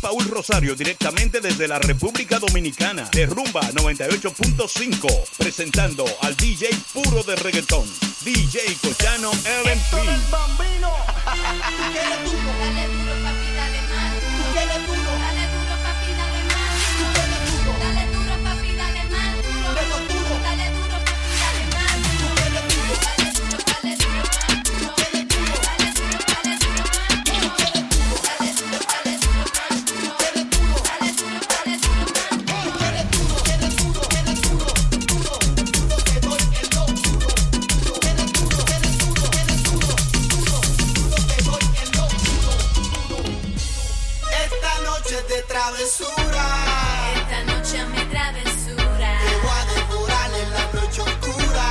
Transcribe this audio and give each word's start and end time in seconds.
Paul 0.00 0.24
Rosario 0.28 0.74
directamente 0.74 1.40
desde 1.40 1.68
la 1.68 1.78
República 1.78 2.38
Dominicana. 2.38 3.08
De 3.12 3.26
Rumba 3.26 3.60
98.5. 3.72 5.28
Presentando 5.36 6.04
al 6.22 6.36
DJ 6.36 6.68
puro 6.92 7.22
de 7.22 7.36
reggaetón. 7.36 7.86
DJ 8.24 8.76
Cochano 8.82 9.30
LMP. 9.30 10.10
de 45.30 45.42
travesura 45.42 46.44
Esta 47.14 47.42
noche 47.44 47.86
me 47.94 48.04
travesura. 48.06 49.10
Te 49.22 49.32
voy 49.42 49.56
a 49.60 49.64
devorar 49.74 50.30
en 50.42 50.50
la 50.50 50.64
noche 50.80 51.00
oscura 51.02 51.66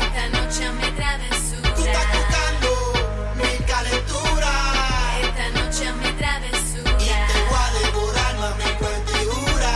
Esta 0.00 0.28
noche 0.38 0.70
me 0.78 0.88
Tú 0.90 0.96
travesura. 0.96 1.90
estás 1.90 2.06
buscando 2.14 2.70
mi 3.34 3.52
calentura 3.66 4.52
Esta 5.26 5.46
noche 5.58 5.92
me 6.00 6.08
Y 6.08 6.12
te 6.12 6.18
travesura. 6.22 7.26
voy 7.50 7.58
a 7.58 7.70
devorar 7.82 8.32
mami 8.38 8.70
cuentigura 8.78 9.74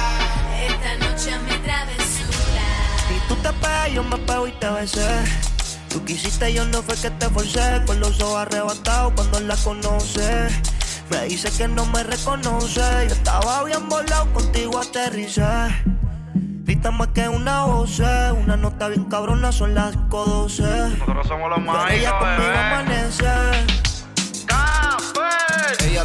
Esta 0.70 0.94
noche 1.04 1.38
me 1.40 1.58
travesura. 1.66 2.66
Y 3.10 3.28
tú 3.28 3.34
te 3.42 3.52
pegas, 3.52 3.90
yo 3.92 4.04
me 4.04 4.18
pego 4.18 4.46
y 4.46 4.52
te 4.52 4.70
besé. 4.70 5.08
Tú 5.88 6.04
quisiste, 6.04 6.52
yo 6.52 6.64
no 6.66 6.82
fue 6.82 6.94
que 6.96 7.10
te 7.10 7.28
forcé. 7.30 7.82
Con 7.84 7.98
los 7.98 8.20
ojos 8.20 8.36
arrebatados 8.36 9.12
cuando 9.16 9.40
la 9.40 9.56
conoce. 9.56 10.48
Me 11.10 11.24
dice 11.24 11.50
que 11.56 11.68
no 11.68 11.86
me 11.86 12.02
reconoce. 12.02 12.80
Yo 13.08 13.14
estaba 13.14 13.64
bien 13.64 13.88
volado, 13.88 14.32
contigo 14.32 14.78
aterricé. 14.78 15.42
Grita 16.64 16.90
más 16.90 17.08
que 17.08 17.28
una 17.28 17.64
voz, 17.64 17.98
una 17.98 18.56
nota 18.56 18.88
bien 18.88 19.04
cabrona, 19.04 19.50
son 19.52 19.74
las 19.74 19.96
5.12. 19.96 20.98
Nosotros 20.98 21.26
somos 21.26 21.50
los 21.50 21.60
Pero 21.60 21.88
ella 21.88 22.18
conmigo 22.18 22.58
amanece. 22.58 23.77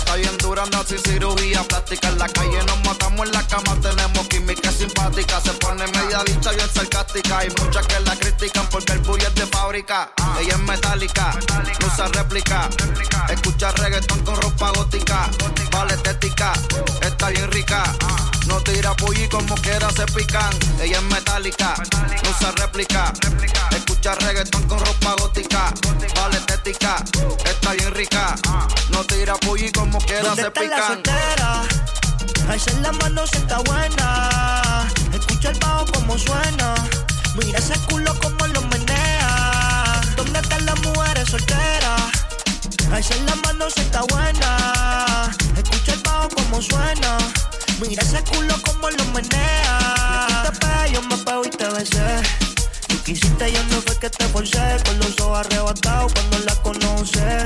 Está 0.03 0.15
bien 0.15 0.37
dura, 0.37 0.65
no 0.65 0.83
sin 0.83 0.99
cirugía 0.99 1.63
plástica. 1.63 2.09
En 2.09 2.19
la 2.19 2.27
calle 2.27 2.61
nos 2.67 2.77
matamos 2.83 3.25
en 3.25 3.31
la 3.31 3.47
cama, 3.47 3.73
tenemos 3.81 4.27
química 4.27 4.69
simpática. 4.69 5.39
Se 5.39 5.53
pone 5.53 5.87
media 5.87 6.21
dicha 6.25 6.51
bien 6.51 6.69
sarcástica. 6.73 7.37
Hay 7.37 7.47
muchas 7.61 7.87
que 7.87 7.99
la 8.01 8.13
critican 8.17 8.67
porque 8.69 8.91
el 8.91 8.99
bully 8.99 9.23
es 9.23 9.33
de 9.35 9.47
fábrica. 9.47 10.11
Ella 10.41 10.55
es 10.55 10.59
metálica, 10.59 11.39
no 11.79 11.87
usa 11.87 12.09
réplica. 12.09 12.69
Escucha 13.29 13.71
reggaetón 13.71 14.19
con 14.25 14.41
ropa 14.41 14.71
gótica. 14.71 15.31
Vale 15.71 15.93
estética, 15.93 16.51
está 17.01 17.29
bien 17.29 17.49
rica. 17.49 17.83
No 18.47 18.61
tira 18.61 18.91
bully 18.99 19.27
como 19.29 19.55
quiera 19.55 19.89
se 19.91 20.05
pican. 20.07 20.51
Ella 20.81 20.97
es 20.97 21.03
metálica, 21.03 21.75
no 22.23 22.29
usa 22.29 22.51
réplica. 22.51 23.13
Escucha 23.71 24.15
reggaetón 24.15 24.63
con 24.67 24.79
ropa 24.79 25.15
gótica. 25.19 25.73
Vale 26.15 26.37
estética, 26.37 27.03
está 27.45 27.73
bien 27.73 27.93
rica. 27.93 28.35
No 28.89 29.03
tira 29.05 29.35
bully 29.45 29.71
como 29.71 29.97
quiera 29.99 30.23
¿Dónde 30.23 30.41
se 30.43 30.47
está 30.47 30.61
la 30.63 30.69
pican. 30.69 30.87
soltera? 30.87 31.61
Alza 32.49 32.71
la 32.81 32.91
mano 32.91 33.25
si 33.27 33.37
está 33.37 33.57
buena. 33.59 34.87
Escucha 35.13 35.49
el 35.49 35.59
bajo 35.59 35.85
como 35.93 36.17
suena. 36.17 36.75
Mira 37.35 37.59
ese 37.59 37.73
culo 37.89 38.13
como 38.19 38.45
lo 38.47 38.61
menea. 38.63 40.01
¿Dónde 40.15 40.39
están 40.39 40.65
las 40.65 40.79
mujeres 40.81 41.29
solteras? 41.29 42.11
Alza 42.91 43.15
la 43.25 43.35
mano 43.37 43.69
si 43.69 43.81
está 43.81 44.01
buena. 44.09 45.31
Escucha 45.57 45.93
el 45.93 45.99
bajo 46.01 46.27
como 46.29 46.61
suena. 46.61 47.17
Mira 47.79 48.01
ese 48.01 48.23
culo 48.23 48.55
como 48.63 48.89
lo 48.89 49.05
menea. 49.05 50.43
Te 50.45 50.59
pegas, 50.59 50.91
yo 50.91 51.01
me 51.01 51.17
pego 51.17 51.43
y 51.45 51.49
te 51.49 51.67
besé. 51.69 52.21
Tú 52.87 53.01
quisiste, 53.03 53.51
yo 53.51 53.63
no 53.65 53.81
fue 53.81 53.97
que 53.99 54.09
te 54.09 54.25
forcé. 54.29 54.77
Con 54.85 54.99
los 54.99 55.19
ojos 55.19 55.39
arrebatados 55.45 56.13
cuando 56.13 56.39
la 56.39 56.55
conoce. 56.61 57.43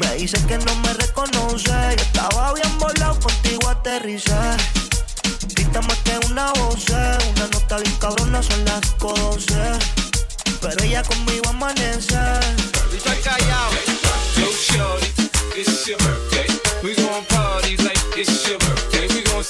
Me 0.00 0.14
dice 0.16 0.38
que 0.46 0.58
no 0.58 0.74
me 0.76 0.92
reconoce. 0.94 1.70
Yo 1.96 2.02
estaba 2.02 2.52
bien 2.54 2.78
volado, 2.78 3.18
contigo 3.20 3.68
aterricé. 3.68 4.34
Grita 5.54 5.80
más 5.82 5.96
que 5.98 6.18
una 6.26 6.52
voz, 6.52 6.84
una 6.88 7.46
nota 7.52 7.78
bien 7.78 7.96
cabrona, 7.98 8.42
son 8.42 8.64
las 8.64 8.80
5.12. 8.98 9.78
Pero 10.60 10.84
ella 10.84 11.02
conmigo 11.02 11.48
amanece. 11.48 12.18
Estoy 12.96 13.16
callado. 13.22 13.70
Yo, 14.36 14.50
shorty, 14.50 15.06
it's 15.56 15.86
your 15.86 15.98
birthday. 15.98 16.46
We 16.82 16.94
gon' 16.94 17.24
party 17.26 17.76
like 17.78 17.98
it's 18.16 18.46
your 18.48 18.58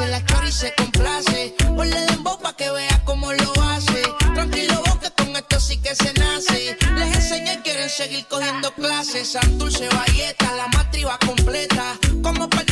case, 0.00 0.10
la 0.10 0.24
chori 0.24 0.52
se 0.52 0.74
complace. 0.74 1.54
Ponle 1.76 2.00
dembow 2.06 2.38
pa' 2.38 2.54
que 2.54 2.70
vea 2.70 3.00
cómo 3.04 3.32
lo 3.32 3.52
hace. 3.62 4.02
Tranquilo 4.34 4.82
vos 4.86 4.98
que 4.98 5.10
con 5.10 5.36
esto 5.36 5.60
sí 5.60 5.76
que 5.78 5.94
se 5.94 6.12
nace. 6.14 6.76
Les 6.96 7.16
enseñé 7.16 7.54
y 7.54 7.56
quieren 7.58 7.88
seguir 7.88 8.26
cogiendo 8.26 8.72
clases. 8.74 9.32
Santurce, 9.32 9.88
Valleta, 9.88 10.52
la 10.56 10.68
matriz 10.68 11.06
va 11.06 11.18
completa. 11.18 11.98
Como 12.22 12.48
para 12.48 12.69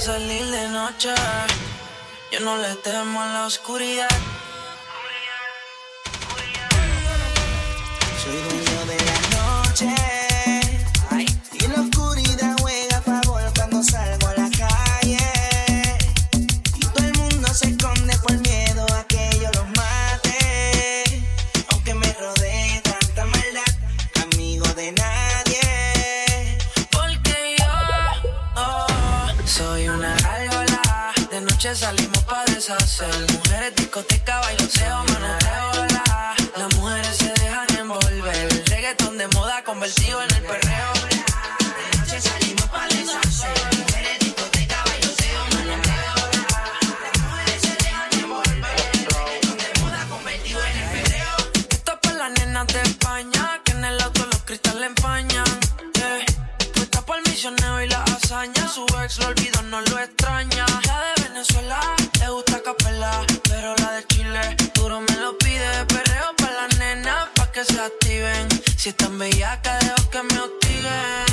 Salir 0.00 0.46
de 0.46 0.68
noche. 0.68 1.12
Yo 2.30 2.38
no 2.40 2.56
le 2.56 2.72
temo 2.76 3.20
a 3.20 3.26
la 3.32 3.46
oscuridad. 3.46 4.08
Soy 8.22 8.57
salimos 31.74 32.24
pa' 32.24 32.44
deshacer. 32.46 33.08
Mujeres, 33.32 33.74
discoteca, 33.76 34.40
bailoteo, 34.40 35.04
manoteo, 35.04 35.86
la. 35.94 36.34
Las 36.56 36.74
mujeres 36.76 37.16
se 37.16 37.32
dejan 37.40 37.66
envolver. 37.78 38.48
El 38.52 38.66
reggaetón 38.66 39.18
de 39.18 39.28
moda 39.28 39.62
convertido 39.64 40.22
en 40.22 40.34
el 40.34 40.42
perreo. 40.42 40.92
De 41.02 41.98
noche 41.98 42.20
salimos 42.20 42.66
pa' 42.66 42.86
deshacer. 42.88 43.58
Mujeres, 43.78 44.18
discoteca, 44.20 44.82
bailoteo, 44.84 45.40
manoteo, 45.54 46.14
la. 46.34 46.46
Las 47.04 47.18
mujeres 47.22 47.60
se 47.60 47.74
dejan 47.84 48.12
envolver. 48.22 48.76
El 49.42 49.58
de 49.58 49.80
moda 49.80 50.06
convertido 50.08 50.60
en 50.64 50.76
el 50.78 50.88
perreo. 51.02 51.36
Esto 51.70 51.92
es 51.92 51.98
para 52.02 52.16
las 52.16 52.30
nenas 52.38 52.66
de 52.68 52.82
España, 52.82 53.60
que 53.64 53.72
en 53.72 53.84
el 53.84 54.00
auto 54.00 54.26
los 54.26 54.42
cristales 54.44 54.86
empañan. 54.86 55.44
Yeah. 55.94 56.24
Puesta 56.74 57.02
por 57.04 57.18
el 57.18 57.24
misionero 57.30 57.82
y 57.82 57.88
la 57.88 58.02
hazaña, 58.04 58.68
su 58.68 58.86
ex 59.02 59.18
lo 59.18 59.26
olvidó, 59.28 59.62
no 59.62 59.80
lo 59.80 59.98
extraña. 59.98 60.17
Nenas, 67.72 67.74
pa' 67.74 67.74
que 67.74 67.74
se 67.74 67.80
activen. 67.80 68.48
Si 68.76 68.88
están 68.90 69.18
bellacas, 69.18 69.78
dejo 69.80 70.10
que 70.10 70.22
me 70.22 70.40
hostiguen. 70.40 71.27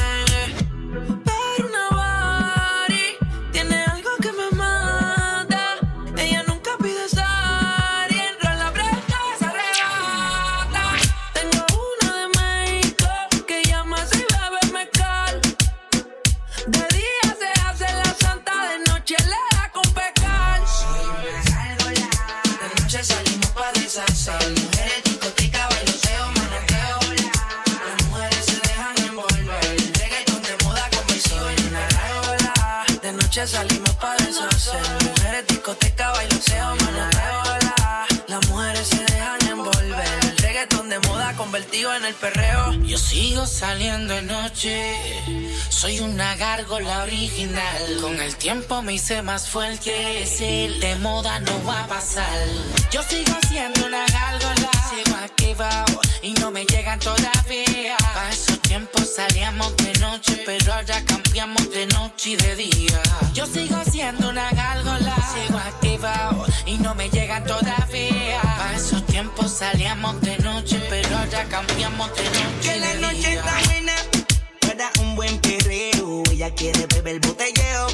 Saliendo 43.56 44.14
de 44.14 44.22
noche, 44.24 44.96
soy 45.70 46.02
una 46.02 46.36
gárgola 46.36 47.04
original. 47.04 48.02
Con 48.02 48.20
el 48.20 48.36
tiempo 48.36 48.82
me 48.82 48.96
hice 48.96 49.22
más 49.22 49.48
fuerte, 49.48 49.92
decir 50.20 50.78
de 50.80 50.96
moda 50.98 51.40
no 51.40 51.64
va 51.64 51.84
a 51.84 51.88
pasar. 51.88 52.38
Yo 52.92 53.02
sigo 53.04 53.34
siendo 53.48 53.86
una 53.86 54.06
gárgola, 54.08 54.70
sigo 54.90 55.16
activado 55.16 56.02
y 56.22 56.34
no 56.34 56.52
me 56.52 56.66
llegan 56.66 57.00
todavía. 57.00 57.96
Pa' 58.14 58.30
esos 58.30 58.60
tiempos 58.62 59.16
salíamos 59.16 59.76
de 59.78 59.94
noche, 60.00 60.44
pero 60.46 60.74
ahora 60.74 61.02
cambiamos 61.06 61.72
de 61.72 61.88
noche 61.88 62.32
y 62.32 62.36
de 62.36 62.56
día. 62.58 63.02
Yo 63.34 63.46
sigo 63.46 63.82
siendo 63.90 64.30
una 64.32 64.52
gárgola, 64.52 65.16
sigo 65.34 65.58
activado 65.60 66.46
y 66.66 66.78
no 66.78 66.94
me 66.94 67.10
llegan 67.10 67.46
todavía. 67.46 68.42
Pa' 68.42 68.76
esos 68.76 69.06
tiempos 69.06 69.50
salíamos 69.52 70.20
de 70.20 70.35
ahora 71.26 71.46
cambiamos 71.50 72.16
de 72.16 72.24
noche 72.24 72.60
Que 72.62 72.80
la 72.80 72.94
noche 72.96 73.34
está 73.34 73.56
buena 73.66 73.94
para 74.62 74.92
un 75.00 75.16
buen 75.16 75.40
perreo. 75.40 76.24
Ella 76.32 76.54
quiere 76.54 76.86
beber 76.88 77.20
botelleo. 77.20 77.88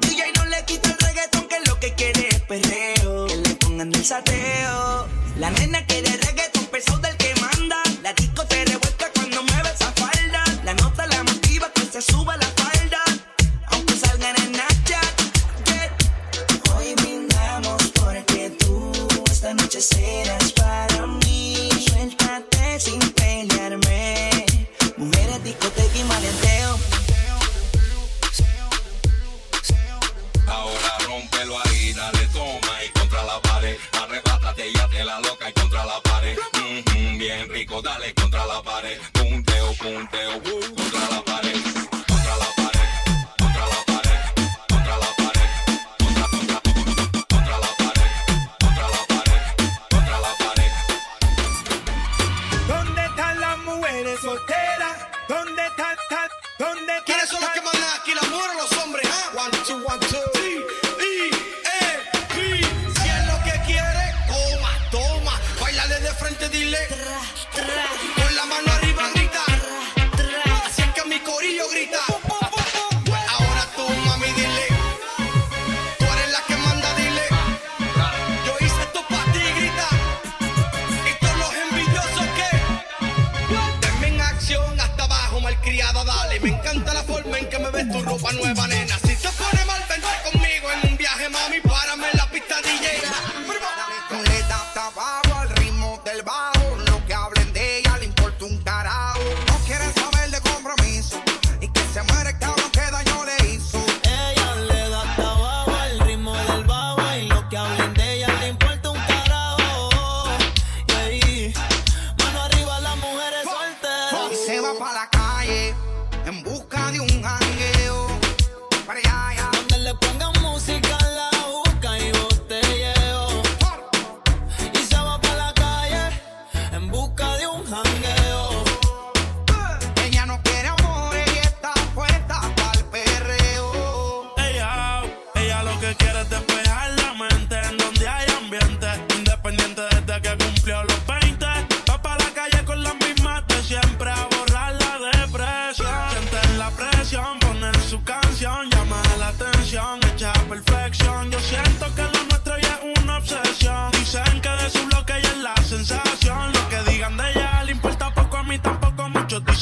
DJ 0.00 0.32
no 0.36 0.44
le 0.46 0.64
quita 0.64 0.90
el 0.90 0.98
reggaetón, 0.98 1.46
que 1.48 1.60
lo 1.66 1.78
que 1.78 1.92
quiere 1.94 2.28
es 2.28 2.40
perreo. 2.42 3.26
Que 3.26 3.36
le 3.36 3.54
pongan 3.56 3.94
el 3.94 4.04
sateo. 4.04 5.08
La 5.38 5.50
nena 5.50 5.84
quiere 5.86 6.10
reggaetón 6.16 6.66
pesado 6.66 6.98
del 6.98 7.16
que 7.16 7.34
manda. 7.40 7.82
La 8.02 8.12
disco 8.12 8.44
te 8.46 8.64
revuelca 8.64 9.10
cuando 9.14 9.42
mueve 9.42 9.70
esa 9.74 9.92
falda. 9.92 10.44
La 10.64 10.74
nota 10.74 11.06
la 11.06 11.22
motiva 11.24 11.70
que 11.72 11.82
se 11.82 12.00
suba 12.00 12.36
la 12.36 12.46
falda. 12.46 13.02
Aunque 13.66 13.96
salgan 13.96 14.36
en 14.36 14.54
Snapchat. 14.54 15.20
yeah. 15.68 16.76
Hoy 16.76 16.94
brindamos 16.94 17.82
porque 18.00 18.50
tú 18.58 18.92
esta 19.30 19.52
noche 19.54 19.80
serás 19.80 20.43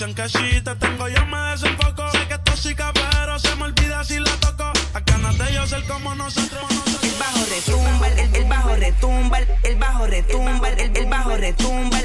Si 0.03 0.61
te 0.63 0.75
tengo 0.75 1.07
yo 1.07 1.27
me 1.27 1.39
desenfoco. 1.53 2.11
Sé 2.11 2.27
que 2.27 2.35
es 2.35 2.43
tóxica, 2.43 2.93
pero 2.93 3.39
se 3.39 3.55
me 3.55 3.63
olvida 3.63 4.03
si 4.03 4.19
la 4.19 4.33
toco. 4.41 4.65
A 4.95 5.01
ganas 5.01 5.39
de 5.39 5.55
yo 5.55 5.65
ser 5.65 5.85
como 5.85 6.13
nosotros. 6.17 6.65
El 7.05 7.15
bajo 7.21 7.45
retumba, 7.49 8.09
el, 8.09 8.35
el 8.35 8.45
bajo 8.49 8.75
retumba, 8.75 9.39
el, 9.63 9.77
bajo 9.77 10.07
retumba, 10.09 10.69
el, 10.71 10.97
el 10.97 11.07
bajo 11.07 11.37
retumba, 11.37 11.99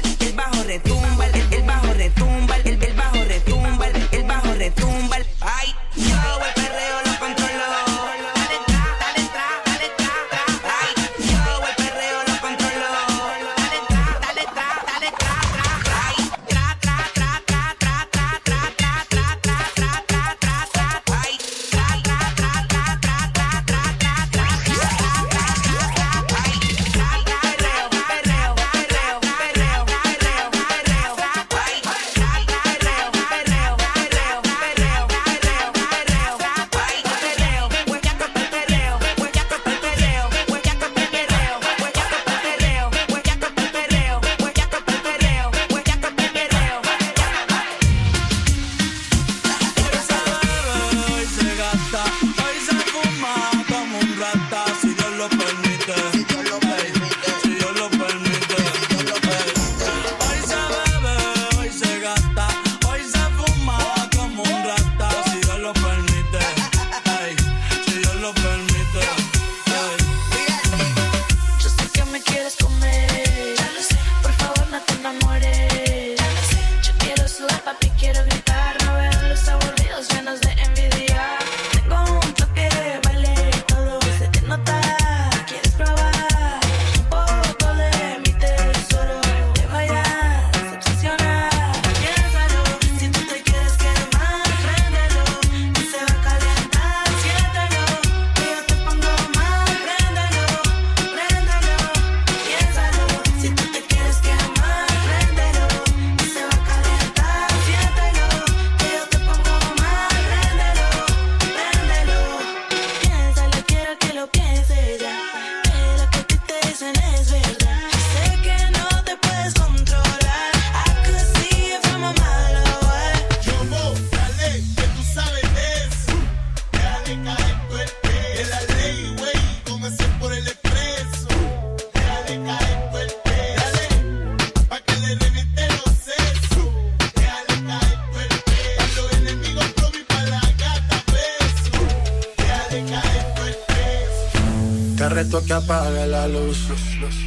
apague 145.68 146.06
la 146.06 146.26
luz 146.28 146.66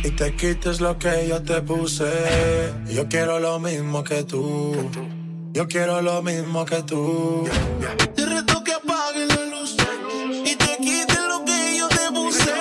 y 0.04 0.10
te 0.10 0.36
quites 0.36 0.82
lo 0.82 0.98
que 0.98 1.28
yo 1.28 1.44
te 1.44 1.62
puse. 1.62 2.12
Yo 2.88 3.08
quiero 3.08 3.40
lo 3.40 3.60
mismo 3.60 4.04
que 4.04 4.24
tú. 4.24 4.74
Yo 5.54 5.68
quiero 5.68 6.02
lo 6.02 6.24
mismo 6.24 6.66
que 6.66 6.82
tú. 6.82 7.48
Te 8.16 8.26
reto 8.26 8.64
que 8.64 8.74
apagues 8.74 9.28
la 9.28 9.46
luz 9.46 9.78
y 10.44 10.56
te 10.56 10.78
quites 10.78 11.22
lo 11.30 11.46
que 11.46 11.78
yo 11.78 11.88
te 11.88 12.12
puse. 12.12 12.54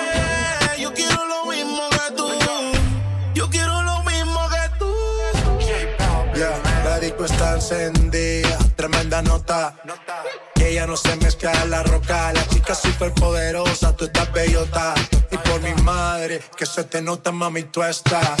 Yo 0.79 0.93
quiero 0.93 1.19
lo 1.33 1.51
mismo 1.51 1.81
que 1.89 2.15
tú. 2.15 2.27
Yo 3.33 3.49
quiero 3.49 3.81
lo 3.81 4.03
mismo 4.03 4.39
que 4.53 4.63
tú. 4.77 4.93
Yeah, 6.35 6.61
la 6.85 6.99
disco 6.99 7.25
está 7.25 7.55
encendida, 7.55 8.57
tremenda 8.75 9.23
nota. 9.23 9.75
Ella 10.71 10.87
no 10.87 10.95
se 10.95 11.13
mezcla 11.17 11.51
en 11.63 11.69
la 11.69 11.83
roca. 11.83 12.31
La 12.31 12.47
chica 12.47 12.73
súper 12.73 13.13
poderosa, 13.13 13.93
tú 13.93 14.05
estás 14.05 14.31
bellota. 14.31 14.93
Y 15.29 15.35
por 15.35 15.61
mi 15.61 15.73
madre, 15.83 16.39
que 16.55 16.65
se 16.65 16.85
te 16.85 17.01
nota, 17.01 17.33
mami, 17.33 17.63
tú 17.63 17.83
estás. 17.83 18.37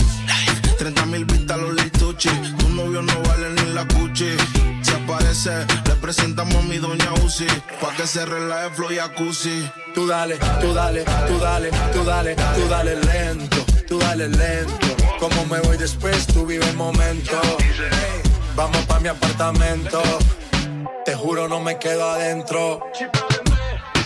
30 0.77 1.05
mil 1.07 1.25
vistas 1.25 1.57
los 1.57 1.73
lituchi. 1.73 2.29
Tu 2.57 2.69
novio 2.69 3.01
no 3.01 3.13
vale 3.23 3.49
ni 3.49 3.73
la 3.73 3.85
cuchi. 3.85 4.37
Se 4.81 4.93
aparece, 4.95 5.67
le 5.85 5.95
presentamos 5.95 6.55
a 6.55 6.61
mi 6.61 6.77
doña 6.77 7.11
Uzi. 7.25 7.47
Pa' 7.81 7.93
que 7.97 8.07
se 8.07 8.25
relaje 8.25 8.69
flow 8.75 8.91
y 8.93 8.95
jacuzzi. 8.95 9.69
Tú 9.93 10.07
dale, 10.07 10.37
tú 10.61 10.73
dale, 10.73 11.03
tú 11.27 11.37
dale, 11.37 11.69
tú 11.91 12.05
dale, 12.05 12.35
tú 12.35 12.67
dale 12.69 12.95
lento, 12.95 13.57
tú 13.89 13.99
dale 13.99 14.29
lento. 14.29 14.87
Como 15.19 15.45
me 15.47 15.59
voy 15.59 15.75
después, 15.75 16.27
tú 16.27 16.45
vive 16.45 16.65
el 16.69 16.77
momento. 16.77 17.41
Vamos 18.55 18.85
pa' 18.85 19.01
mi 19.01 19.09
apartamento. 19.09 20.01
Te 21.05 21.15
juro, 21.15 21.47
no 21.47 21.59
me 21.59 21.77
quedo 21.79 22.09
adentro. 22.09 22.79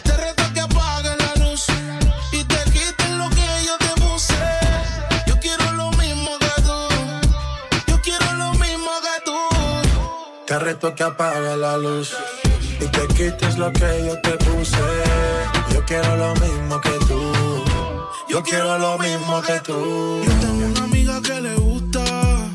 Te 0.03 0.17
reto 0.17 0.43
que 0.53 0.59
apagues 0.61 1.17
la 1.17 1.43
luz 1.43 1.65
y 2.31 2.43
te 2.43 2.63
quites 2.71 3.09
lo 3.11 3.29
que 3.29 3.47
yo 3.65 3.77
te 3.77 4.01
puse. 4.01 4.35
Yo 5.27 5.39
quiero 5.39 5.71
lo 5.73 5.91
mismo 5.91 6.31
que 6.39 6.61
tú. 6.61 6.77
Yo 7.87 8.01
quiero 8.01 8.33
lo 8.33 8.51
mismo 8.53 8.89
que 9.05 9.21
tú. 9.25 9.37
Te 10.47 10.59
reto 10.59 10.95
que 10.95 11.03
apague 11.03 11.57
la 11.57 11.77
luz 11.77 12.15
y 12.79 12.85
te 12.85 13.07
quites 13.07 13.57
lo 13.57 13.73
que 13.73 14.05
yo 14.05 14.21
te 14.21 14.31
puse. 14.45 14.77
Yo 15.73 15.83
quiero 15.85 16.15
lo 16.15 16.33
mismo 16.35 16.79
que 16.79 16.97
tú. 17.07 17.33
Yo 18.29 18.41
quiero 18.41 18.77
lo 18.77 18.97
mismo 18.97 19.41
que 19.41 19.59
tú. 19.59 20.21
Yo 20.23 20.31
tengo 20.39 20.65
una 20.67 20.83
amiga 20.83 21.21
que 21.21 21.41
le 21.41 21.55
gusta 21.55 22.45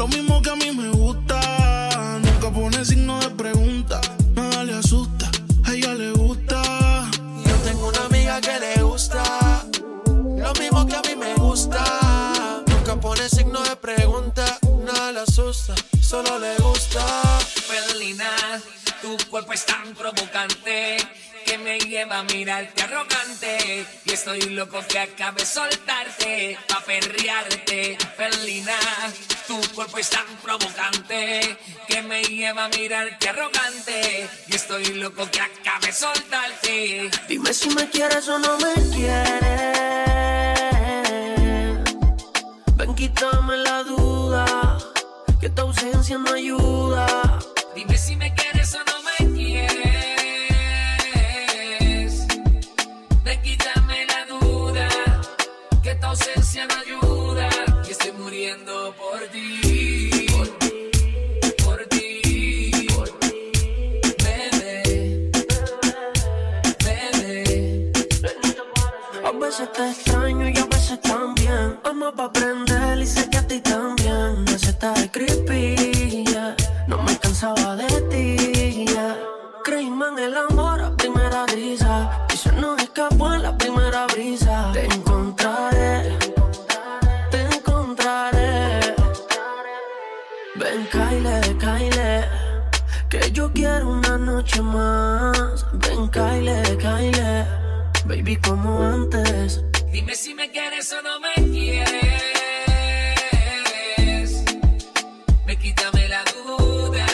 lo 0.00 0.08
mismo 0.08 0.40
que 0.40 0.48
a 0.48 0.56
mí 0.56 0.70
me 0.72 0.88
gusta. 0.88 2.18
Nunca 2.22 2.50
pone 2.50 2.82
signo 2.86 3.19
pregunta, 3.80 4.00
nada 4.34 4.64
le 4.64 4.74
asusta. 4.74 5.30
A 5.64 5.72
ella 5.72 5.94
le 5.94 6.10
gusta. 6.12 7.10
Yo 7.46 7.56
tengo 7.64 7.88
una 7.88 8.04
amiga 8.06 8.40
que 8.40 8.58
le 8.58 8.82
gusta 8.82 9.64
lo 10.36 10.52
mismo 10.54 10.86
que 10.86 10.96
a 10.96 11.02
mí 11.02 11.16
me 11.16 11.34
gusta. 11.34 12.62
Nunca 12.66 12.96
pone 12.96 13.28
signo 13.28 13.62
de 13.62 13.76
pregunta, 13.76 14.58
nada 14.84 15.12
le 15.12 15.20
asusta, 15.20 15.74
solo 16.00 16.38
le 16.38 16.56
gusta. 16.56 17.02
Felina, 17.40 18.30
tu 19.00 19.16
cuerpo 19.28 19.52
es 19.52 19.64
tan 19.64 19.94
provocante 19.94 20.96
que 21.46 21.58
me 21.58 21.69
lleva 21.90 22.20
a 22.20 22.22
mirarte 22.22 22.82
arrogante. 22.82 23.84
Y 24.04 24.12
estoy 24.12 24.40
loco 24.50 24.78
que 24.88 25.00
acabe 25.00 25.44
soltarte 25.44 26.56
pa' 26.68 26.80
perrearte. 26.86 27.98
Felina, 28.16 28.78
tu 29.46 29.60
cuerpo 29.74 29.98
es 29.98 30.08
tan 30.08 30.26
provocante 30.42 31.58
que 31.88 32.02
me 32.02 32.22
lleva 32.22 32.66
a 32.66 32.68
mirarte 32.68 33.28
arrogante. 33.28 34.28
Y 34.46 34.54
estoy 34.54 34.84
loco 34.94 35.28
que 35.30 35.40
acabe 35.40 35.92
soltarte. 35.92 37.10
Dime 37.28 37.52
si 37.52 37.68
me 37.70 37.90
quieres 37.90 38.28
o 38.28 38.38
no 38.38 38.56
me 38.58 38.72
quieres. 38.94 39.40
Ven, 42.76 42.94
quítame 42.94 43.56
la 43.56 43.82
duda, 43.82 44.78
que 45.40 45.50
tu 45.50 45.62
ausencia 45.62 46.16
no 46.18 46.32
ayuda. 46.32 47.06
Dime 47.74 47.98
si 47.98 48.14
me 48.16 48.32
quieres 48.34 48.74
o 48.74 48.78
no 48.84 48.89
no 56.66 56.74
ayuda. 56.84 57.48
Estoy 57.88 58.12
muriendo 58.12 58.94
por 58.96 59.20
ti. 59.32 60.26
Por 61.64 61.78
ti. 61.86 62.86
Bebé. 64.24 65.30
Bebé. 66.84 67.92
A 69.24 69.30
veces 69.32 69.72
te 69.72 69.90
extraño 69.90 70.48
y 70.48 70.58
a 70.58 70.66
veces 70.66 71.00
también. 71.00 71.78
Vamos 71.84 72.12
pa' 72.14 72.24
aprender 72.24 72.98
y 72.98 73.06
sé 73.06 73.28
que 73.30 73.38
a 73.38 73.46
ti 73.46 73.60
también. 73.60 74.44
Me 74.44 74.52
hace 74.52 74.70
estar 74.70 75.10
creepy, 75.10 76.24
yeah. 76.24 76.56
No 76.86 77.02
me 77.02 77.16
cansaba 77.18 77.76
de 77.76 77.88
ti, 78.10 78.86
yeah. 78.86 79.16
Creímos 79.64 80.08
en 80.12 80.18
el 80.18 80.36
amor 80.36 80.80
a 80.80 80.96
primera 80.96 81.46
risa. 81.46 82.26
Y 82.32 82.36
se 82.36 82.52
nos 82.52 82.80
escapó 82.82 83.32
en 83.34 83.42
la 83.42 83.56
primera 83.56 84.06
brisa. 84.06 84.72
Kyle, 91.00 91.56
Kyle. 91.58 92.28
Que 93.08 93.32
yo 93.32 93.50
quiero 93.52 93.88
una 93.88 94.18
noche 94.18 94.60
más. 94.60 95.66
Ven, 95.72 96.10
Kyle, 96.10 96.76
Kyle. 96.76 97.46
Baby, 98.04 98.36
como 98.36 98.82
antes. 98.82 99.62
Dime 99.90 100.14
si 100.14 100.34
me 100.34 100.50
quieres 100.50 100.92
o 100.92 101.00
no 101.00 101.18
me 101.20 101.32
quieres. 101.50 102.04
Me 105.46 105.56
quítame 105.56 106.06
la 106.08 106.22
duda, 106.34 107.06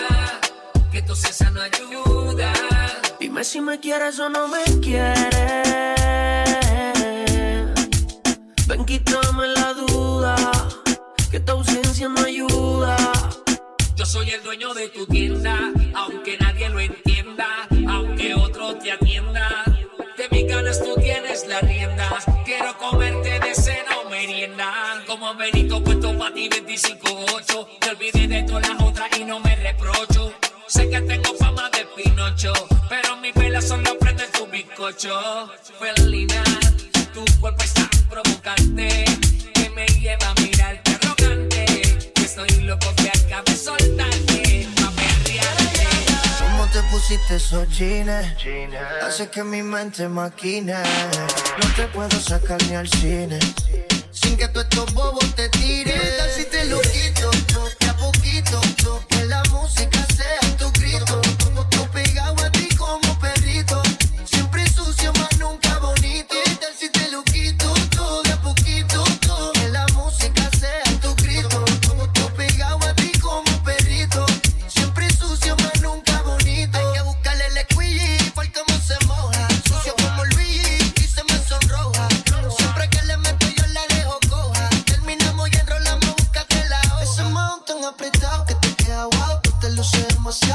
que 0.90 1.02
tu 1.02 1.14
cesa 1.14 1.50
no 1.50 1.60
ayuda. 1.62 2.52
Dime 3.20 3.44
si 3.44 3.60
me 3.60 3.78
quieres 3.78 4.18
o 4.18 4.28
no 4.28 4.48
me 4.48 4.64
quieres. 4.80 5.26
Ven, 8.66 8.84
quítame 8.84 9.46
la 9.54 9.72
duda, 9.74 10.34
que 11.30 11.38
tu 11.38 11.52
ausencia 11.52 12.08
no 12.08 12.20
ayuda. 12.20 12.65
Soy 14.16 14.30
el 14.30 14.42
dueño 14.42 14.72
de 14.72 14.88
tu 14.88 15.04
tienda, 15.04 15.58
aunque 15.94 16.38
nadie 16.38 16.70
lo 16.70 16.80
entienda, 16.80 17.68
aunque 17.86 18.32
otro 18.34 18.74
te 18.78 18.90
atienda. 18.90 19.62
De 20.16 20.26
mis 20.30 20.46
ganas 20.46 20.82
tú 20.82 20.94
tienes 20.98 21.46
la 21.46 21.60
rienda, 21.60 22.16
quiero 22.46 22.78
comerte 22.78 23.38
nada. 24.56 25.04
Como 25.06 25.34
Benito 25.34 25.84
puesto 25.84 26.16
pa' 26.16 26.32
ti 26.32 26.48
25-8. 26.48 27.78
Te 27.78 27.90
olvidé 27.90 28.26
de 28.26 28.42
todas 28.44 28.66
las 28.66 28.82
otras 28.82 29.18
y 29.18 29.24
no 29.24 29.38
me 29.40 29.54
reprocho. 29.56 30.32
Sé 30.66 30.88
que 30.88 31.02
tengo 31.02 31.34
fama 31.34 31.68
de 31.68 31.86
Pinocho, 31.94 32.54
pero 32.88 33.18
mis 33.18 33.34
velas 33.34 33.68
son 33.68 33.84
los 33.84 33.96
prende 33.96 34.24
tu 34.28 34.46
bizcocho. 34.46 35.52
Felina, 35.78 36.42
tu 37.12 37.22
cuerpo 37.38 37.62
es 37.62 37.74
tan 37.74 37.90
provocante 38.08 39.05
pusiste 46.96 47.36
esos 47.36 47.68
jeans? 47.68 48.10
Hace 49.02 49.28
que 49.28 49.44
mi 49.44 49.62
mente 49.62 50.08
maquine. 50.08 50.72
No 50.72 51.74
te 51.76 51.86
puedo 51.88 52.18
sacar 52.18 52.58
ni 52.68 52.74
al 52.74 52.88
cine. 52.88 53.38
Sin 54.10 54.36
que 54.36 54.48
tú 54.48 54.60
estos 54.60 54.92
bobos 54.94 55.34
te 55.34 55.48
tiren. 55.50 56.00
¿Qué 56.00 56.10
tal 56.18 56.30
si 56.30 56.44
te 56.44 56.64
lo 56.66 56.80
quito? 56.80 57.30
De 57.80 57.86
a 57.86 57.96
poquito. 57.96 58.60
Que 59.08 59.24
la 59.26 59.42
música 59.50 59.95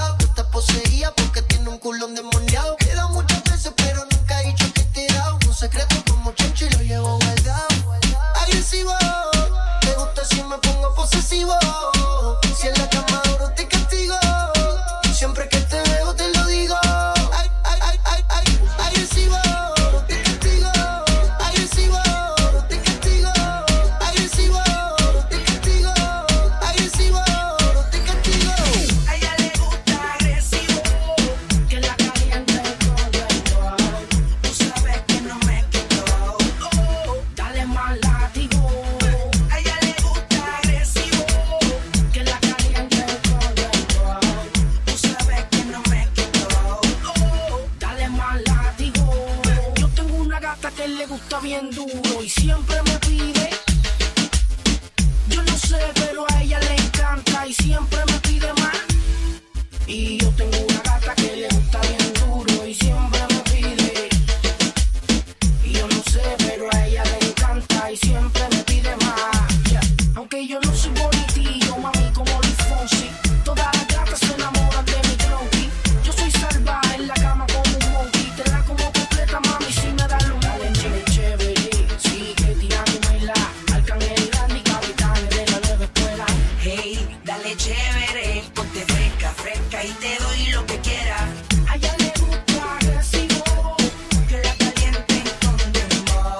demasiado. 0.02 0.18
Tú 0.18 0.26
estás 0.26 0.46
poseída 0.48 1.14
porque 1.16 1.42
tiene 1.44 1.70
un 1.70 1.78
culón 1.78 2.16
demoniado. 2.16 2.76
Queda 2.78 3.08
muchas 3.08 3.44
veces, 3.44 3.74
pero 3.76 4.06
nunca 4.12 4.42
he 4.42 4.48
dicho 4.48 4.66
que 4.74 4.84
te 4.84 5.06
he 5.06 5.14
dado. 5.14 5.38
Un 5.48 5.54
secreto 5.54 5.96
como 6.10 6.32
chencho 6.34 6.66
y 6.66 6.70
lo 6.70 6.82
llevo 6.82 7.20
guardado. 7.20 7.68
Agresivo, 8.36 8.94
te 9.82 9.94
gusta 9.94 10.26
si 10.26 10.44
me 10.44 10.58
pongo 10.58 10.94
posesivo. 10.96 11.54
Ponte 88.54 88.84
fresca, 88.86 89.32
fresca 89.36 89.84
y 89.84 89.92
te 89.94 90.18
doy 90.24 90.48
lo 90.48 90.66
que 90.66 90.80
quieras. 90.80 91.30
A 91.70 91.76
ella 91.76 91.96
le 92.00 92.14
gusta 92.20 92.78
agresivo, 92.78 93.76
Que 94.28 94.38
la 94.42 94.56
calienten 94.56 95.24
con 95.42 95.58
dembow. 95.72 96.38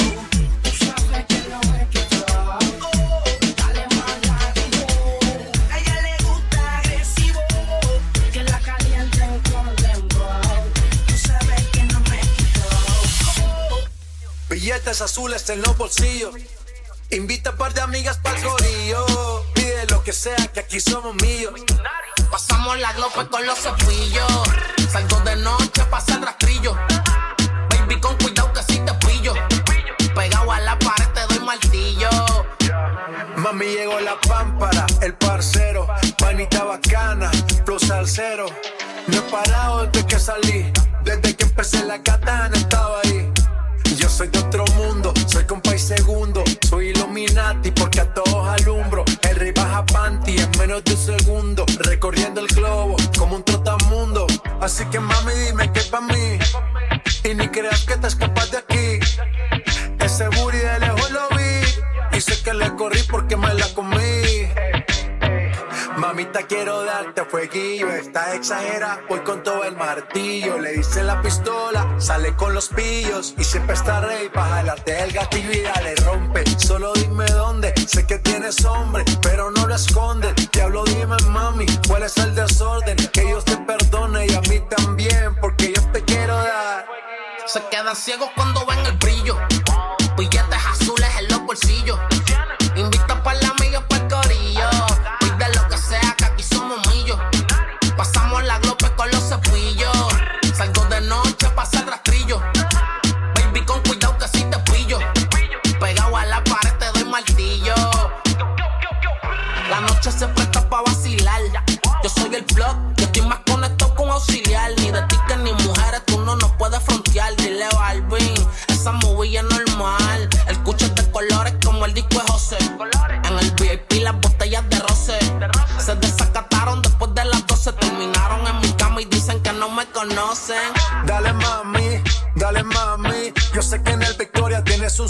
tú 0.64 0.72
sabes 0.72 1.26
que 1.28 1.38
no 1.50 1.60
me 1.72 1.88
quito. 1.90 2.26
Oh, 2.34 3.24
dale 3.58 3.86
más 3.96 4.28
látigo. 4.28 5.20
A 5.72 5.80
ella 5.80 6.02
le 6.02 6.24
gusta 6.24 6.80
agresivo. 6.80 7.42
Que 8.34 8.44
la 8.44 8.60
calienten 8.60 9.40
con 9.52 9.76
dembow. 9.76 10.42
Tú 11.08 11.18
sabes 11.18 11.68
que 11.72 11.84
no 11.84 12.00
me 12.00 12.20
quito. 12.38 13.90
Billetes 14.50 15.02
azules 15.02 15.48
en 15.50 15.62
los 15.62 15.78
bolsillos. 15.78 16.34
Invita 17.12 17.52
un 17.52 17.58
par 17.58 17.74
de 17.74 17.82
amigas 17.82 18.18
para 18.18 18.38
el 18.38 18.44
corillo. 18.44 19.51
Lo 19.90 20.04
que 20.04 20.14
sea, 20.14 20.36
que 20.54 20.60
aquí 20.60 20.80
somos 20.80 21.16
míos. 21.16 21.54
Pasamos 22.30 22.80
la 22.80 22.94
glope 22.94 23.28
con 23.28 23.46
los 23.46 23.58
cepillos. 23.58 24.32
Salgo 24.92 25.20
de 25.22 25.36
noche, 25.38 25.84
pasa 25.90 26.16
el 26.16 26.22
rastrillo. 26.22 26.78
Baby, 27.70 28.00
con 28.00 28.16
cuidado 28.18 28.54
que 28.54 28.62
si 28.64 28.80
te 28.80 28.94
pillo. 29.06 29.34
Pegado 30.14 30.52
a 30.52 30.60
la 30.60 30.78
pared 30.78 31.08
te 31.14 31.34
doy 31.34 31.46
martillo. 31.46 32.10
Mami 33.38 33.66
llegó 33.66 34.00
la 34.02 34.20
pámpara, 34.22 34.86
el 35.02 35.16
parcero, 35.16 35.61
exagera, 68.42 69.06
voy 69.08 69.20
con 69.20 69.44
todo 69.44 69.64
el 69.66 69.76
martillo. 69.78 70.58
Le 70.58 70.72
dice 70.74 71.04
la 71.04 71.22
pistola, 71.22 71.88
sale 72.00 72.36
con 72.36 72.56
los 72.56 72.70
pillos. 72.70 73.36
Y 73.38 73.44
siempre 73.44 73.76
está 73.76 74.02
rey 74.02 74.30
para 74.30 74.48
jalarte 74.48 75.04
el 75.04 75.12
gatillo 75.12 75.52
y 75.52 75.62
dale 75.62 75.96
rompe. 75.98 76.44
Solo 76.58 76.92
dime 76.94 77.26
dónde, 77.26 77.72
sé 77.88 78.06
que 78.08 78.18
tienes 78.18 78.66
hombre, 78.66 79.06
pero 79.22 79.52
no 79.52 79.68
lo 79.68 79.76
escondes. 79.76 80.34
Diablo, 80.52 80.84
dime 80.86 81.18
mami, 81.30 81.68
cuál 81.88 82.04
es 82.04 82.18
el 82.18 82.34
desorden. 82.34 82.41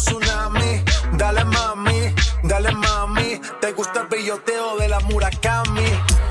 Tsunami. 0.01 0.83
Dale 1.13 1.43
mami, 1.45 2.13
Dale 2.43 2.71
mami, 2.71 3.39
te 3.59 3.71
gusta 3.73 4.01
el 4.01 4.07
brilloteo 4.07 4.77
de 4.77 4.87
la 4.87 4.99
Murakami. 5.01 5.85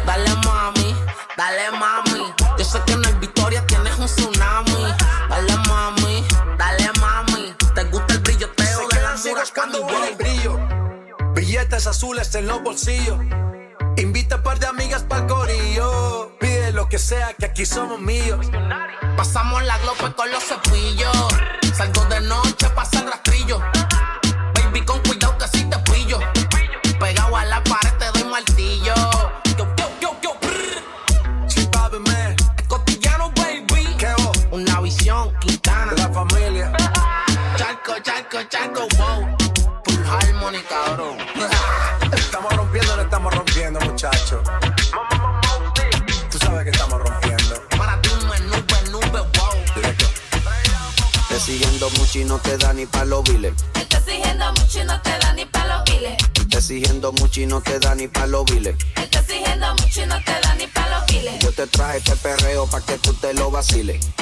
Dale 0.05 0.35
mami, 0.45 0.95
dale 1.37 1.71
mami. 1.71 2.35
Yo 2.59 2.65
sé 2.65 2.81
que 2.85 2.93
en 2.95 3.05
el 3.05 3.15
Victoria 3.17 3.65
tienes 3.67 3.97
un 3.99 4.07
tsunami. 4.07 4.95
Dale 5.29 5.57
mami, 5.69 6.25
dale 6.59 6.91
mami. 7.01 7.55
Te 7.75 7.85
gusta 7.85 8.15
el 8.15 8.21
brilloteo 8.21 8.81
Se 8.91 8.97
de 8.97 9.03
la 9.03 9.17
ciegos 9.17 9.53
cuando 9.55 9.83
Murakami. 9.83 10.01
ven 10.01 10.11
el 10.11 10.17
brillo. 10.17 11.33
Billetes 11.35 11.87
azules 11.87 12.35
en 12.35 12.49
los 12.49 12.63
bolsillos. 12.63 13.19
Invita 13.97 14.37
a 14.37 14.43
par 14.43 14.59
de 14.59 14.67
amigas 14.67 15.03
pa'l 15.05 15.27
corillo. 15.27 16.33
Pide 16.41 16.73
lo 16.73 16.89
que 16.89 16.99
sea, 16.99 17.35
que 17.35 17.47
aquí 17.47 17.65
somos 17.65 18.01
míos. 18.01 18.51
Pasamos 19.17 19.63
la 19.63 19.79
glope 19.79 20.13
con 20.15 20.31
los 20.31 20.43
cepillos. 20.43 21.29
Salgo 21.77 22.05
de 22.07 22.21
noche, 22.21 22.69
pasa 22.71 22.99
el 22.99 23.09
te 63.99 64.20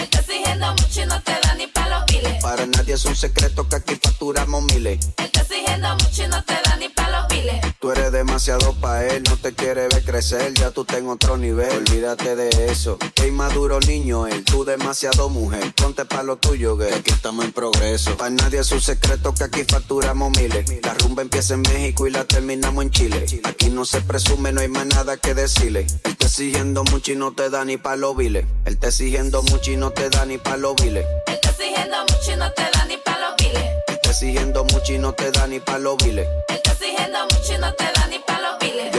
demasiado 8.38 8.72
pa' 8.74 9.04
él, 9.04 9.24
no 9.28 9.36
te 9.36 9.52
quiere 9.52 9.88
ver 9.88 10.04
crecer, 10.04 10.54
ya 10.54 10.70
tú 10.70 10.86
en 10.96 11.08
otro 11.08 11.36
nivel. 11.36 11.78
Olvídate 11.78 12.36
de 12.36 12.70
eso. 12.70 12.96
Qué 13.16 13.26
inmaduro 13.26 13.80
niño 13.80 14.28
él, 14.28 14.44
tú 14.44 14.64
demasiado 14.64 15.28
mujer. 15.28 15.74
Ponte 15.74 16.04
pa' 16.04 16.22
lo 16.22 16.36
tuyo, 16.36 16.78
que 16.78 16.84
aquí 16.84 17.10
estamos 17.10 17.44
en 17.44 17.52
progreso. 17.52 18.16
Para 18.16 18.30
nadie 18.30 18.60
es 18.60 18.70
un 18.70 18.80
secreto 18.80 19.34
que 19.34 19.42
aquí 19.42 19.64
facturamos 19.64 20.30
miles. 20.38 20.64
La 20.84 20.94
rumba 20.94 21.22
empieza 21.22 21.54
en 21.54 21.62
México 21.62 22.06
y 22.06 22.10
la 22.12 22.22
terminamos 22.26 22.84
en 22.84 22.90
Chile. 22.92 23.26
Aquí 23.42 23.70
no 23.70 23.84
se 23.84 24.02
presume, 24.02 24.52
no 24.52 24.60
hay 24.60 24.68
más 24.68 24.86
nada 24.86 25.16
que 25.16 25.34
decirle. 25.34 25.88
Él 26.04 26.16
te 26.16 26.26
exigiendo 26.26 26.84
mucho 26.84 27.10
y 27.10 27.16
no 27.16 27.32
te 27.32 27.50
da 27.50 27.64
ni 27.64 27.76
pa' 27.76 27.96
los 27.96 28.16
biles. 28.16 28.46
Él 28.66 28.78
te 28.78 28.86
exigiendo 28.86 29.42
mucho 29.42 29.72
y 29.72 29.76
no 29.76 29.90
te 29.90 30.10
da 30.10 30.24
ni 30.26 30.38
pa' 30.38 30.56
los. 30.56 30.80
Él 30.80 30.98
está 31.26 31.50
exigiendo 31.50 32.04
mucho 32.04 32.32
y 32.32 32.36
no 32.36 32.52
te 32.52 32.68
da 32.70 32.84
ni 32.86 32.96
pa' 32.98 33.18
los 33.18 33.36
biles. 33.36 33.66
Él 33.88 33.98
te 34.00 34.10
exigiendo 34.10 34.62
mucho 34.62 34.92
y 34.92 34.98
no 34.98 35.12
te 35.12 35.32
da 35.32 35.46
ni 35.48 35.58
pa' 35.58 35.78
los. 35.80 35.96
Él 36.04 36.20
está 36.20 36.72
exigiendo 36.72 37.18
mucho 37.24 37.54
y 37.54 37.58
no 37.58 37.74
te 37.74 37.84
da 37.84 38.07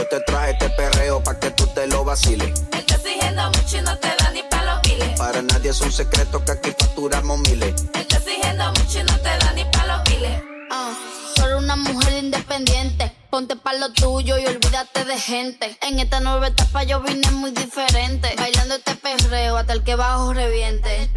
Yo 0.00 0.08
te 0.08 0.18
traje 0.20 0.52
este 0.52 0.70
perreo 0.70 1.22
pa' 1.22 1.38
que 1.38 1.50
tú 1.50 1.66
te 1.74 1.86
lo 1.86 2.04
vaciles. 2.06 2.58
Él 2.72 2.78
está 2.78 2.94
exigiendo 2.94 3.50
mucho 3.50 3.76
y 3.76 3.82
no 3.82 3.98
te 3.98 4.08
da 4.08 4.30
ni 4.32 4.42
pa' 4.44 4.64
los 4.64 4.80
biles. 4.80 5.18
Para 5.18 5.42
nadie 5.42 5.68
es 5.72 5.80
un 5.82 5.92
secreto 5.92 6.42
que 6.42 6.52
aquí 6.52 6.70
facturamos 6.70 7.38
miles. 7.40 7.74
Él 7.92 8.00
está 8.00 8.16
exigiendo 8.16 8.72
mucho 8.72 8.98
y 8.98 9.02
no 9.02 9.18
te 9.18 9.28
da 9.28 9.52
ni 9.54 9.64
pa' 9.66 9.84
los 9.84 10.04
biles. 10.04 10.42
Ah, 10.70 10.94
solo 11.36 11.58
una 11.58 11.76
mujer 11.76 12.14
independiente. 12.14 13.12
Ponte 13.28 13.56
pa' 13.56 13.74
lo 13.74 13.92
tuyo 13.92 14.38
y 14.38 14.46
olvídate 14.46 15.04
de 15.04 15.18
gente. 15.18 15.76
En 15.82 15.98
esta 15.98 16.20
nueva 16.20 16.48
etapa 16.48 16.82
yo 16.84 17.02
vine 17.02 17.30
muy 17.32 17.50
diferente. 17.50 18.34
Bailando 18.38 18.76
este 18.76 18.94
perreo 18.94 19.58
hasta 19.58 19.74
el 19.74 19.84
que 19.84 19.96
bajo 19.96 20.32
reviente. 20.32 21.10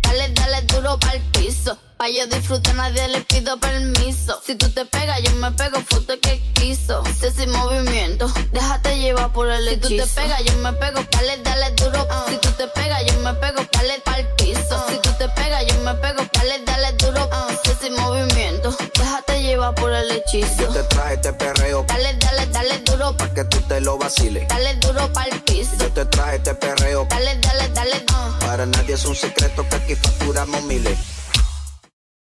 Dale, 0.00 0.28
dale 0.30 0.62
duro 0.62 0.98
pa'l 0.98 1.20
piso. 1.30 1.76
Pa' 1.96 2.08
yo 2.08 2.26
disfrutar, 2.26 2.74
nadie 2.74 3.06
le 3.08 3.20
pido 3.22 3.56
permiso. 3.58 4.40
Si 4.44 4.56
tú 4.56 4.68
te 4.70 4.84
pegas, 4.84 5.22
yo 5.22 5.30
me 5.36 5.50
pego, 5.52 5.80
foto 5.88 6.14
que 6.20 6.42
quiso. 6.54 7.02
Sé 7.18 7.30
sin 7.30 7.50
movimiento, 7.50 8.26
déjate 8.52 8.98
llevar 8.98 9.32
por 9.32 9.48
el 9.50 9.66
hechizo. 9.68 9.88
Si 9.88 9.96
tú 9.98 10.04
te 10.04 10.20
pegas, 10.20 10.44
yo 10.44 10.52
me 10.58 10.72
pego, 10.72 11.00
dale, 11.10 11.36
dale 11.42 11.70
duro. 11.76 12.06
Si 12.28 12.36
tú 12.38 12.50
te 12.58 12.66
pegas, 12.68 13.04
yo 13.06 13.18
me 13.20 13.32
pego, 13.34 13.62
dale 13.72 14.00
pa'l 14.04 14.26
piso. 14.36 14.84
Si 14.88 14.96
tú 14.98 15.10
te 15.18 15.28
pegas, 15.30 15.64
yo 15.66 15.78
me 15.80 15.94
pego, 15.94 16.22
dale, 16.32 16.62
dale 16.66 16.92
duro. 16.98 17.30
Sé 17.64 17.76
sin 17.80 17.94
movimiento, 17.94 18.76
déjate 18.98 19.42
llevar 19.42 19.74
por 19.76 19.92
el 19.92 20.10
hechizo. 20.10 20.62
Yo 20.62 20.68
te 20.68 20.82
traje 20.84 21.14
este 21.14 21.32
perreo 21.32 21.86
pa' 21.86 21.94
Dale, 21.94 22.14
dale, 22.18 22.46
dale 22.46 22.78
duro, 22.80 23.16
que 23.34 23.44
tú 23.44 23.60
te 23.68 23.80
lo 23.80 23.96
vaciles. 23.98 24.48
dale 24.48 24.74
duro 24.76 25.12
pa'l 25.12 25.40
piso. 25.42 25.76
Yo 25.78 25.90
te 25.92 26.04
traje 26.06 26.36
este 26.36 26.54
perreo 26.54 27.06
Dale, 27.08 27.38
dale, 27.38 27.68
dale, 27.68 28.04
uh. 28.10 28.44
para 28.44 28.66
nadie 28.66 28.94
es 28.94 29.04
un 29.04 29.14
secreto 29.14 29.66
que 29.68 29.76
aquí 29.76 29.94
facturamos 29.94 30.62
miles. 30.64 30.98